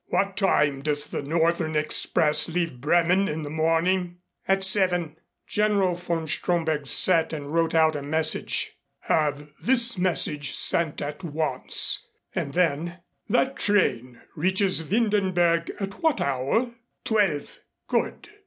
"What 0.07 0.35
time 0.35 0.81
does 0.81 1.05
the 1.05 1.21
northern 1.21 1.75
express 1.75 2.49
leave 2.49 2.81
Bremen 2.81 3.27
in 3.27 3.43
the 3.43 3.51
morning?" 3.51 4.17
"At 4.47 4.63
seven." 4.63 5.17
General 5.45 5.93
von 5.93 6.25
Stromberg 6.25 6.87
sat 6.87 7.31
and 7.31 7.51
wrote 7.51 7.75
out 7.75 7.95
a 7.95 8.01
message. 8.01 8.71
"Have 9.01 9.51
this 9.61 9.99
message 9.99 10.53
sent 10.55 11.03
at 11.03 11.23
once." 11.23 12.03
And 12.33 12.53
then, 12.55 13.01
"That 13.29 13.57
train 13.57 14.19
reaches 14.35 14.81
Windenberg 14.81 15.69
at 15.79 16.01
what 16.01 16.19
hour?" 16.19 16.71
"Twelve." 17.05 17.59
"Good. 17.87 18.27